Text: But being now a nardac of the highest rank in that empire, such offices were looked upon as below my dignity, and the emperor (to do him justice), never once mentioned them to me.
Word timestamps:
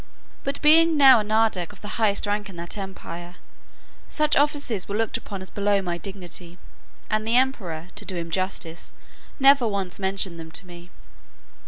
But 0.43 0.59
being 0.63 0.97
now 0.97 1.19
a 1.19 1.23
nardac 1.23 1.71
of 1.71 1.81
the 1.81 2.01
highest 2.01 2.25
rank 2.25 2.49
in 2.49 2.55
that 2.55 2.75
empire, 2.75 3.35
such 4.09 4.35
offices 4.35 4.87
were 4.89 4.97
looked 4.97 5.15
upon 5.15 5.43
as 5.43 5.51
below 5.51 5.79
my 5.83 5.99
dignity, 5.99 6.57
and 7.07 7.23
the 7.27 7.37
emperor 7.37 7.89
(to 7.93 8.03
do 8.03 8.15
him 8.15 8.31
justice), 8.31 8.93
never 9.39 9.67
once 9.67 9.99
mentioned 9.99 10.39
them 10.39 10.49
to 10.53 10.65
me. 10.65 10.89